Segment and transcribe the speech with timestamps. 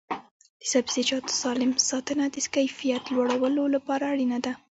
[0.61, 4.51] د سبزیجاتو سالم ساتنه د کیفیت لوړولو لپاره اړینه ده.